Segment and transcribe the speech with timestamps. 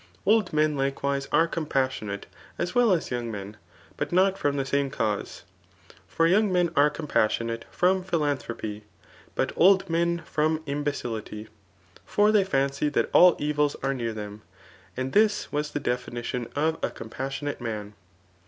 [0.25, 2.23] Old men likewise are compas sionate
[2.57, 3.55] as well as young men,
[3.97, 5.43] but not from the same cause;
[6.07, 8.81] for young men are compassionate from philan* thropy,
[9.35, 11.49] but old men from imbecility;
[12.03, 14.41] for they fancy tfaat all evils are near them;
[14.97, 17.93] and this was the de6nition of a compassionate man.